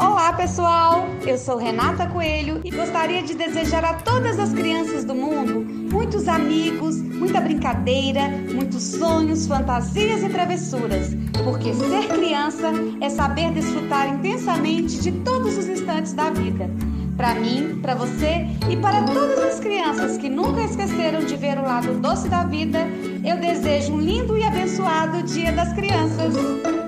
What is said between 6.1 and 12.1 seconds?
amigos, muita brincadeira, muitos sonhos, fantasias e travessuras, porque ser